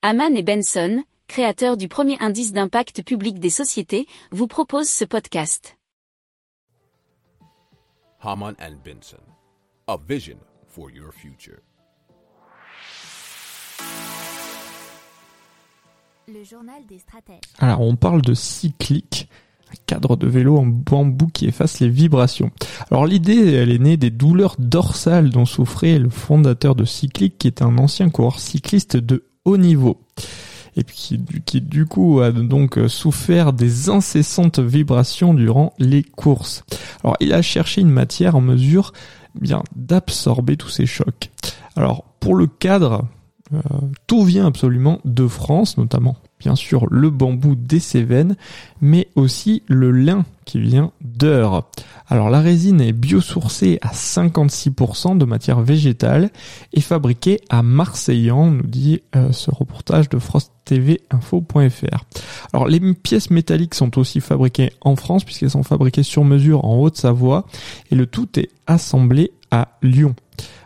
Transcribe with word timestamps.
Haman 0.00 0.36
et 0.36 0.44
Benson, 0.44 1.02
créateurs 1.26 1.76
du 1.76 1.88
premier 1.88 2.16
indice 2.20 2.52
d'impact 2.52 3.02
public 3.02 3.40
des 3.40 3.50
sociétés, 3.50 4.06
vous 4.30 4.46
proposent 4.46 4.88
ce 4.88 5.04
podcast. 5.04 5.76
Haman 8.20 8.54
and 8.60 8.76
Benson, 8.84 9.18
a 9.88 9.96
vision 10.08 10.36
for 10.68 10.88
your 10.88 11.12
future. 11.12 11.58
Le 16.28 16.44
journal 16.44 16.86
des 16.88 17.00
stratèges. 17.00 17.40
Alors, 17.58 17.80
on 17.80 17.96
parle 17.96 18.22
de 18.22 18.34
cyclique, 18.34 19.28
un 19.72 19.76
cadre 19.86 20.14
de 20.14 20.28
vélo 20.28 20.58
en 20.58 20.66
bambou 20.66 21.26
qui 21.26 21.46
efface 21.46 21.80
les 21.80 21.88
vibrations. 21.88 22.52
Alors, 22.92 23.04
l'idée, 23.04 23.52
elle 23.52 23.72
est 23.72 23.80
née 23.80 23.96
des 23.96 24.10
douleurs 24.10 24.54
dorsales 24.60 25.30
dont 25.30 25.44
souffrait 25.44 25.98
le 25.98 26.08
fondateur 26.08 26.76
de 26.76 26.84
Cyclique, 26.84 27.36
qui 27.36 27.48
est 27.48 27.62
un 27.62 27.78
ancien 27.78 28.10
coureur 28.10 28.38
cycliste 28.38 28.96
de 28.96 29.27
niveau. 29.56 30.00
Et 30.76 30.84
qui, 30.84 31.20
qui, 31.44 31.60
du 31.60 31.86
coup 31.86 32.20
a 32.20 32.30
donc 32.30 32.78
souffert 32.86 33.52
des 33.52 33.90
incessantes 33.90 34.60
vibrations 34.60 35.34
durant 35.34 35.72
les 35.78 36.04
courses. 36.04 36.64
Alors 37.02 37.16
il 37.18 37.32
a 37.32 37.42
cherché 37.42 37.80
une 37.80 37.90
matière 37.90 38.36
en 38.36 38.40
mesure 38.40 38.92
bien 39.34 39.62
d'absorber 39.74 40.56
tous 40.56 40.68
ces 40.68 40.86
chocs. 40.86 41.30
Alors 41.74 42.04
pour 42.20 42.36
le 42.36 42.46
cadre, 42.46 43.06
euh, 43.52 43.58
tout 44.06 44.24
vient 44.24 44.46
absolument 44.46 45.00
de 45.04 45.26
France, 45.26 45.78
notamment 45.78 46.16
bien 46.38 46.54
sûr 46.54 46.86
le 46.90 47.10
bambou 47.10 47.54
des 47.54 47.80
Cévennes, 47.80 48.36
mais 48.80 49.08
aussi 49.14 49.62
le 49.66 49.90
lin 49.90 50.24
qui 50.44 50.60
vient 50.60 50.92
d'Eure. 51.02 51.68
Alors 52.06 52.30
la 52.30 52.40
résine 52.40 52.80
est 52.80 52.92
biosourcée 52.92 53.78
à 53.82 53.92
56% 53.92 55.18
de 55.18 55.24
matière 55.24 55.60
végétale 55.60 56.30
et 56.72 56.80
fabriquée 56.80 57.40
à 57.50 57.62
Marseillan, 57.62 58.50
nous 58.50 58.66
dit 58.66 59.02
euh, 59.14 59.30
ce 59.32 59.50
reportage 59.50 60.08
de 60.08 60.18
Frost 60.18 60.52
TV 60.64 61.00
Info.fr. 61.10 62.04
Alors 62.52 62.66
les 62.66 62.80
pièces 62.94 63.30
métalliques 63.30 63.74
sont 63.74 63.98
aussi 63.98 64.20
fabriquées 64.20 64.72
en 64.80 64.96
France 64.96 65.24
puisqu'elles 65.24 65.50
sont 65.50 65.62
fabriquées 65.62 66.02
sur 66.02 66.24
mesure 66.24 66.64
en 66.64 66.80
Haute-Savoie 66.80 67.46
et 67.90 67.94
le 67.94 68.06
tout 68.06 68.38
est 68.38 68.48
assemblé 68.66 69.32
à 69.50 69.68
Lyon. 69.82 70.14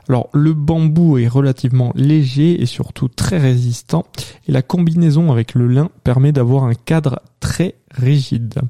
Alors 0.09 0.29
le 0.33 0.53
bambou 0.53 1.19
est 1.19 1.29
relativement 1.29 1.93
léger 1.95 2.61
et 2.61 2.67
surtout 2.67 3.09
très 3.09 3.39
résistant 3.39 4.05
et 4.49 4.53
la 4.53 4.63
combinaison 4.63 5.31
avec 5.31 5.55
le 5.55 5.67
lin 5.69 5.91
permet 6.05 6.33
d'avoir 6.33 6.65
un 6.65 6.75
cadre 6.75 7.21
très 7.41 7.77
rigide. 7.91 8.61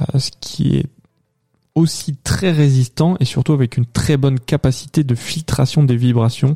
Euh, 0.00 0.18
ce 0.18 0.30
qui 0.40 0.76
est 0.76 0.86
aussi 1.74 2.16
très 2.16 2.52
résistant 2.52 3.16
et 3.18 3.24
surtout 3.24 3.52
avec 3.52 3.76
une 3.76 3.86
très 3.86 4.16
bonne 4.16 4.38
capacité 4.38 5.04
de 5.04 5.14
filtration 5.14 5.84
des 5.84 5.96
vibrations, 5.96 6.54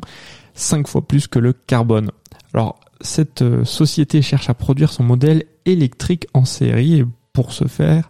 5 0.53 0.87
fois 0.87 1.07
plus 1.07 1.27
que 1.27 1.39
le 1.39 1.53
carbone. 1.53 2.11
Alors 2.53 2.79
cette 3.01 3.41
euh, 3.41 3.65
société 3.65 4.21
cherche 4.21 4.49
à 4.49 4.53
produire 4.53 4.91
son 4.91 5.03
modèle 5.03 5.43
électrique 5.65 6.27
en 6.33 6.45
série 6.45 6.99
et 6.99 7.05
pour 7.33 7.51
ce 7.51 7.65
faire, 7.65 8.09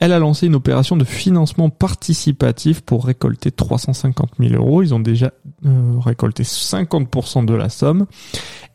elle 0.00 0.12
a 0.12 0.18
lancé 0.18 0.46
une 0.46 0.54
opération 0.54 0.96
de 0.96 1.04
financement 1.04 1.68
participatif 1.68 2.80
pour 2.80 3.04
récolter 3.04 3.50
350 3.50 4.30
000 4.40 4.54
euros. 4.54 4.82
Ils 4.82 4.94
ont 4.94 5.00
déjà 5.00 5.32
euh, 5.66 5.98
récolté 5.98 6.42
50% 6.42 7.44
de 7.44 7.54
la 7.54 7.68
somme. 7.68 8.06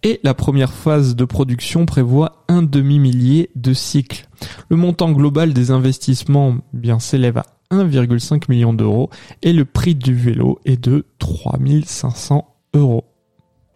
Et 0.03 0.19
la 0.23 0.35
première 0.35 0.71
phase 0.71 1.15
de 1.15 1.25
production 1.25 1.87
prévoit 1.87 2.43
un 2.47 2.61
demi-millier 2.61 3.49
de 3.55 3.73
cycles. 3.73 4.27
Le 4.69 4.77
montant 4.77 5.11
global 5.11 5.51
des 5.51 5.71
investissements 5.71 6.57
eh 6.75 6.77
bien 6.77 6.99
s'élève 6.99 7.39
à 7.39 7.45
1,5 7.71 8.43
million 8.47 8.73
d'euros 8.73 9.09
et 9.41 9.51
le 9.51 9.65
prix 9.65 9.95
du 9.95 10.13
vélo 10.13 10.59
est 10.63 10.81
de 10.81 11.05
3500 11.17 12.47
euros. 12.75 13.14